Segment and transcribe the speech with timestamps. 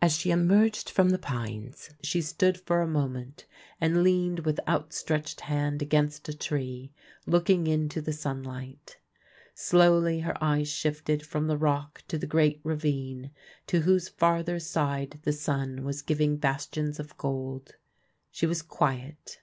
[0.00, 3.46] As she emerged from the pines, she stood for a moment,
[3.80, 6.92] and leaned with outstretched hand against a tree,
[7.26, 9.00] look ing into the sunlight.
[9.56, 13.32] Slowly her eyes shifted from the Rock to the great ravine,
[13.66, 17.74] to whose farther side the sun was giving bastions of gold.
[18.30, 19.40] She was quiet.